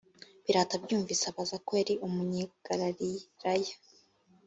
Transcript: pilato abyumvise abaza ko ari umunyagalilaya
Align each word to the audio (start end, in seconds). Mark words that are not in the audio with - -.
pilato 0.43 0.73
abyumvise 0.77 1.23
abaza 1.27 1.57
ko 1.65 1.71
ari 1.81 1.93
umunyagalilaya 2.05 3.75